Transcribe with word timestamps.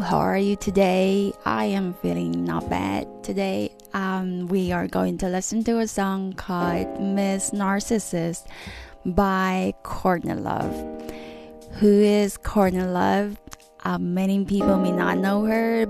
How 0.00 0.18
are 0.18 0.36
you 0.36 0.56
today? 0.56 1.32
I 1.46 1.64
am 1.66 1.94
feeling 1.94 2.44
not 2.44 2.68
bad 2.68 3.08
today. 3.24 3.72
Um, 3.94 4.46
we 4.46 4.70
are 4.70 4.86
going 4.86 5.16
to 5.18 5.28
listen 5.28 5.64
to 5.64 5.78
a 5.78 5.88
song 5.88 6.34
called 6.34 7.00
Miss 7.00 7.50
Narcissist 7.52 8.46
by 9.06 9.72
Courtney 9.84 10.34
Love. 10.34 10.74
Who 11.80 11.88
is 11.88 12.36
Courtney 12.36 12.82
Love? 12.82 13.38
Uh, 13.84 13.98
many 13.98 14.44
people 14.44 14.76
may 14.76 14.92
not 14.92 15.16
know 15.16 15.44
her, 15.44 15.86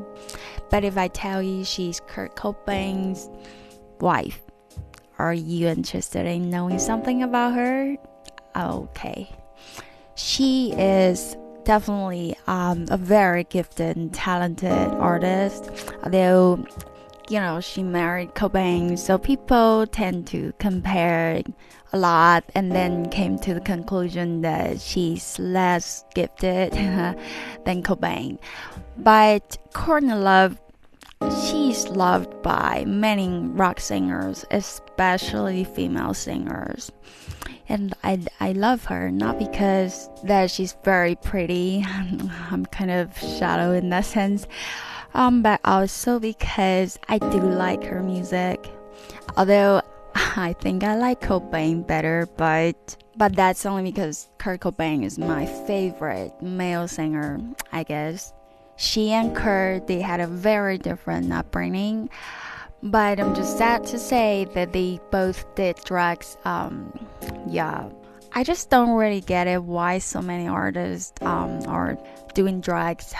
but 0.70 0.84
if 0.84 0.96
I 0.96 1.08
tell 1.08 1.42
you 1.42 1.64
she's 1.64 2.00
Kurt 2.06 2.36
Cobain's 2.36 3.28
wife, 4.00 4.40
are 5.18 5.34
you 5.34 5.66
interested 5.66 6.26
in 6.26 6.48
knowing 6.48 6.78
something 6.78 7.24
about 7.24 7.54
her? 7.54 7.96
Okay. 8.54 9.28
She 10.14 10.72
is 10.74 11.36
definitely 11.66 12.36
um, 12.46 12.86
a 12.90 12.96
very 12.96 13.44
gifted 13.44 13.96
and 13.96 14.14
talented 14.14 14.88
artist. 14.94 15.68
Although, 16.04 16.64
you 17.28 17.40
know, 17.40 17.60
she 17.60 17.82
married 17.82 18.34
Cobain, 18.34 18.96
so 18.98 19.18
people 19.18 19.86
tend 19.88 20.28
to 20.28 20.54
compare 20.58 21.42
a 21.92 21.98
lot 21.98 22.44
and 22.54 22.72
then 22.72 23.10
came 23.10 23.36
to 23.40 23.52
the 23.52 23.60
conclusion 23.60 24.40
that 24.42 24.80
she's 24.80 25.38
less 25.38 26.04
gifted 26.14 26.72
than 27.64 27.82
Cobain. 27.82 28.38
But 28.96 29.58
Courtney 29.74 30.14
Love, 30.14 30.58
she's 31.22 31.88
loved 31.88 32.42
by 32.42 32.84
many 32.86 33.28
rock 33.28 33.80
singers, 33.80 34.44
especially 34.50 35.64
female 35.64 36.14
singers. 36.14 36.92
And 37.68 37.94
I, 38.04 38.20
I 38.38 38.52
love 38.52 38.84
her 38.84 39.10
not 39.10 39.38
because 39.38 40.08
that 40.24 40.50
she's 40.50 40.76
very 40.84 41.16
pretty 41.16 41.84
i'm 42.50 42.64
kind 42.66 42.90
of 42.92 43.16
shallow 43.18 43.72
in 43.72 43.88
that 43.90 44.04
sense 44.04 44.46
um, 45.14 45.42
but 45.42 45.60
also 45.64 46.20
because 46.20 46.98
i 47.08 47.18
do 47.18 47.40
like 47.40 47.82
her 47.82 48.02
music. 48.02 48.70
Although 49.36 49.82
i 50.14 50.54
think 50.60 50.84
i 50.84 50.96
like 50.96 51.20
cobain 51.20 51.84
better 51.86 52.28
but 52.36 52.96
but 53.16 53.34
that's 53.34 53.66
only 53.66 53.90
because 53.90 54.28
kurt 54.38 54.60
cobain 54.60 55.04
is 55.04 55.18
my 55.18 55.44
favorite 55.66 56.32
male 56.40 56.86
singer 56.86 57.40
i 57.72 57.82
guess 57.82 58.32
she 58.76 59.10
and 59.12 59.34
kurt 59.34 59.86
they 59.86 60.00
had 60.00 60.20
a 60.20 60.26
very 60.26 60.78
different 60.78 61.32
upbringing 61.32 62.08
but 62.82 63.18
I'm 63.18 63.34
just 63.34 63.58
sad 63.58 63.84
to 63.86 63.98
say 63.98 64.46
that 64.54 64.72
they 64.72 65.00
both 65.10 65.54
did 65.54 65.76
drugs. 65.84 66.36
Um, 66.44 66.92
yeah, 67.48 67.88
I 68.32 68.44
just 68.44 68.70
don't 68.70 68.90
really 68.90 69.20
get 69.20 69.46
it 69.46 69.62
why 69.62 69.98
so 69.98 70.20
many 70.22 70.46
artists 70.46 71.12
um, 71.22 71.62
are 71.66 71.98
doing 72.34 72.60
drugs. 72.60 73.12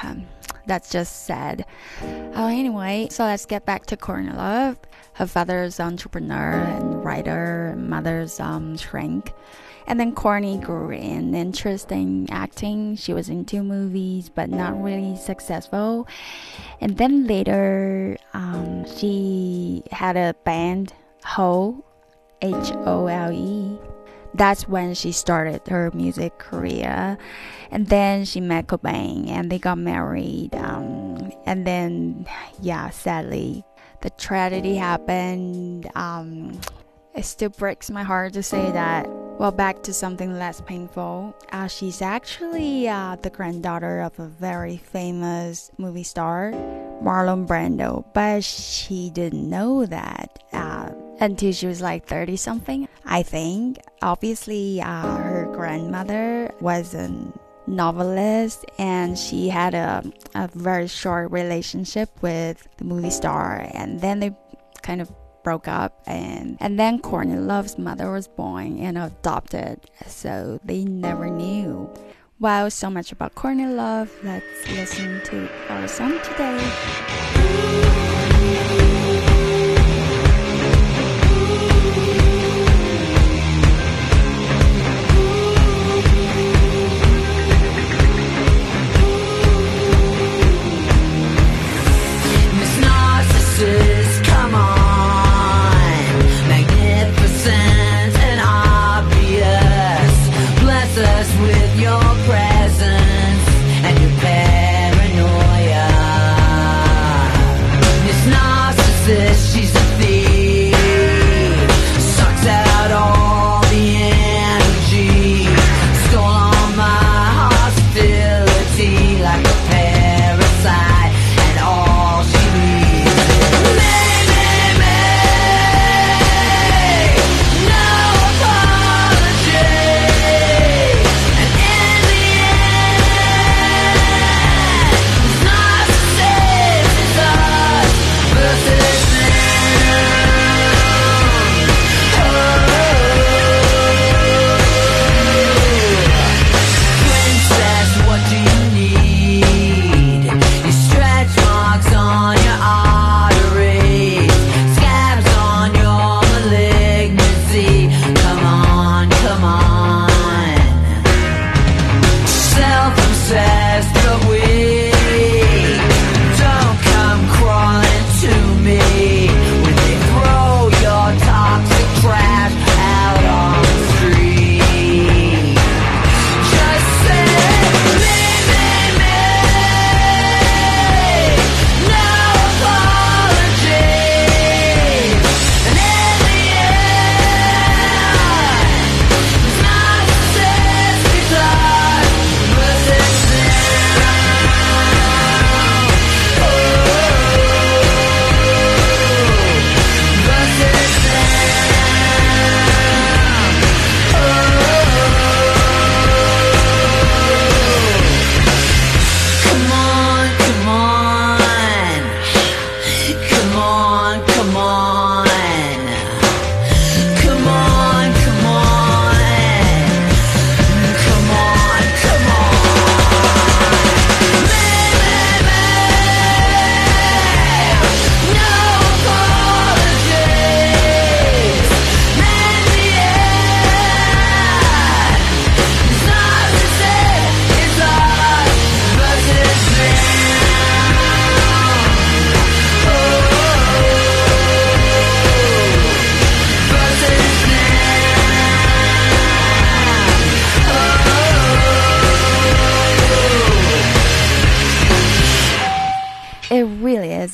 That's 0.67 0.91
just 0.91 1.27
sad. 1.27 1.65
Uh, 2.03 2.47
anyway, 2.47 3.09
so 3.11 3.25
let's 3.25 3.47
get 3.47 3.65
back 3.65 3.87
to 3.87 3.97
Courtney 3.97 4.33
Love. 4.33 4.79
Her 5.15 5.27
father's 5.27 5.81
entrepreneur 5.81 6.53
and 6.61 7.05
writer, 7.05 7.75
mother's 7.79 8.39
um, 8.39 8.77
shrink. 8.77 9.33
And 9.87 10.01
then 10.01 10.15
Courtney 10.15 10.59
grew 10.59 10.91
in 10.91 11.35
interest 11.35 11.93
in 11.93 12.29
acting. 12.31 12.97
She 12.97 13.13
was 13.13 13.29
in 13.29 13.45
two 13.45 13.63
movies, 13.63 14.29
but 14.29 14.51
not 14.51 14.83
really 14.83 15.17
successful. 15.17 16.09
And 16.81 16.97
then 16.99 17.27
later, 17.27 18.17
um, 18.35 18.85
she 18.97 19.85
had 19.93 20.17
a 20.17 20.35
band, 20.45 20.93
Hole, 21.25 21.85
H 22.43 22.73
O 22.85 23.07
L 23.07 23.33
E. 23.33 23.79
That's 24.35 24.69
when 24.69 24.95
she 24.95 25.13
started 25.13 25.67
her 25.69 25.91
music 25.95 26.39
career. 26.39 27.19
And 27.71 27.87
then 27.87 28.25
she 28.25 28.41
met 28.41 28.67
Cobain 28.67 29.29
and 29.29 29.51
they 29.51 29.59
got 29.59 29.79
married. 29.79 30.55
Um, 30.55 31.33
and 31.47 31.67
then, 31.67 32.27
yeah, 32.61 32.91
sadly, 32.91 33.65
the 34.03 34.11
tragedy 34.11 34.77
happened. 34.77 35.91
Um, 35.95 36.61
it 37.15 37.25
still 37.25 37.51
breaks 37.51 37.91
my 37.91 38.03
heart 38.03 38.35
to 38.35 38.43
say 38.43 38.71
that 38.73 39.09
well, 39.39 39.53
back 39.53 39.83
to 39.83 39.93
something 39.93 40.39
less 40.39 40.63
painful. 40.63 41.37
Uh, 41.53 41.67
she's 41.67 42.01
actually 42.01 42.89
uh, 42.89 43.17
the 43.21 43.29
granddaughter 43.29 44.01
of 44.01 44.19
a 44.19 44.27
very 44.27 44.79
famous 44.79 45.71
movie 45.77 46.05
star, 46.05 46.53
Marlon 47.03 47.47
Brando, 47.47 48.05
but 48.15 48.43
she 48.43 49.11
didn't 49.11 49.49
know 49.49 49.85
that 49.85 50.43
uh, 50.53 50.91
until 51.21 51.53
she 51.53 51.67
was 51.67 51.83
like 51.83 52.07
30 52.07 52.37
something, 52.37 52.89
I 53.17 53.23
think. 53.23 53.79
Obviously, 54.03 54.83
uh, 54.83 55.17
her 55.17 55.49
grandmother 55.55 56.53
was 56.61 56.93
a 56.93 57.09
novelist 57.67 58.67
and 58.79 59.19
she 59.19 59.49
had 59.49 59.73
a, 59.73 60.05
a 60.35 60.49
very 60.49 60.87
short 60.87 61.31
relationship 61.31 62.11
with 62.21 62.69
the 62.77 62.85
movie 62.85 63.09
star, 63.09 63.71
and 63.73 64.03
then 64.03 64.21
they 64.21 64.37
kind 64.83 65.01
of 65.01 65.11
broke 65.43 65.67
up 65.67 66.03
and 66.07 66.59
and 66.61 66.79
then 66.79 66.99
Courtney 67.01 67.37
Love's 67.37 67.79
mother 67.79 68.13
was 68.13 68.29
born 68.29 68.79
and 68.81 68.99
adopted, 68.99 69.81
so 70.07 70.61
they 70.63 70.85
never 70.85 71.31
knew. 71.31 71.89
Wow, 72.39 72.69
so 72.69 72.91
much 72.91 73.13
about 73.13 73.35
Courtney 73.35 73.65
Love. 73.65 74.13
Let's 74.25 74.69
listen 74.69 75.23
to 75.25 75.49
our 75.71 75.89
song 75.89 76.21
today. 76.23 77.76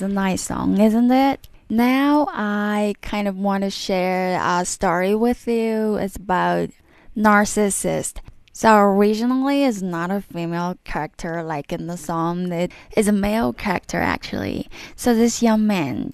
A 0.02 0.08
nice 0.08 0.42
song, 0.42 0.80
isn't 0.80 1.10
it? 1.10 1.48
Now 1.70 2.26
I 2.30 2.94
kind 3.00 3.26
of 3.26 3.36
want 3.36 3.64
to 3.64 3.70
share 3.70 4.38
a 4.42 4.64
story 4.64 5.14
with 5.14 5.46
you. 5.46 5.96
It's 5.96 6.16
about 6.16 6.70
narcissist. 7.16 8.18
So 8.52 8.76
originally 8.76 9.64
it's 9.64 9.80
not 9.80 10.10
a 10.10 10.20
female 10.20 10.76
character 10.84 11.42
like 11.42 11.72
in 11.72 11.86
the 11.86 11.96
song. 11.96 12.52
It 12.52 12.72
is 12.96 13.08
a 13.08 13.12
male 13.12 13.52
character 13.52 13.98
actually. 13.98 14.68
So 14.96 15.14
this 15.14 15.42
young 15.42 15.66
man, 15.66 16.12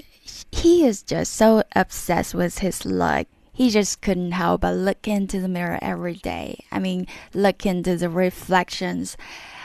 he 0.52 0.87
is 0.87 1.02
just 1.02 1.32
so 1.32 1.64
obsessed 1.75 2.35
with 2.35 2.58
his 2.58 2.85
look. 2.85 3.26
He 3.52 3.70
just 3.70 4.00
couldn't 4.00 4.32
help 4.32 4.61
but 4.61 4.76
look 4.76 5.08
into 5.08 5.40
the 5.40 5.49
mirror 5.49 5.81
every 5.82 6.14
day. 6.14 6.64
I 6.70 6.79
mean, 6.79 7.08
look 7.35 7.67
into 7.67 7.96
the 7.96 8.08
reflections 8.08 9.17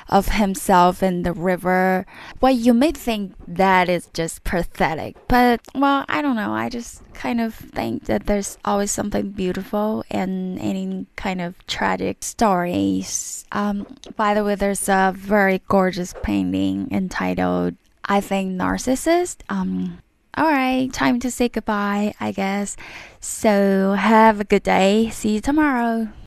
of 0.10 0.30
himself 0.30 1.02
in 1.04 1.24
the 1.24 1.34
river. 1.34 2.06
Well, 2.42 2.54
you 2.54 2.74
may 2.74 2.92
think 2.92 3.34
that 3.48 3.90
is 3.90 4.10
just 4.14 4.44
pathetic, 4.44 5.16
but 5.28 5.62
well, 5.76 6.06
I 6.08 6.22
don't 6.22 6.36
know. 6.36 6.54
I 6.54 6.70
just 6.70 7.02
kind 7.14 7.42
of 7.42 7.54
think 7.54 8.06
that 8.06 8.26
there's 8.26 8.58
always 8.66 8.92
something 8.92 9.32
beautiful 9.32 10.04
in 10.10 10.58
any 10.60 11.06
kind 11.16 11.42
of 11.42 11.56
tragic 11.68 12.24
stories. 12.24 13.46
Um, 13.52 13.98
by 14.16 14.34
the 14.34 14.44
way, 14.44 14.56
there's 14.56 14.90
a 14.90 15.14
very 15.16 15.62
gorgeous 15.68 16.14
painting 16.24 16.88
entitled 16.92 17.76
I 18.06 18.22
think 18.22 18.60
Narcissist. 18.60 19.38
Um, 19.50 20.00
all 20.36 20.46
right, 20.46 20.92
time 20.92 21.20
to 21.22 21.32
say 21.32 21.48
goodbye, 21.50 22.14
I 22.20 22.32
guess. 22.32 22.76
So 23.20 23.94
have 23.94 24.40
a 24.40 24.44
good 24.44 24.64
day. 24.64 25.10
See 25.12 25.36
you 25.36 25.42
tomorrow. 25.42 26.10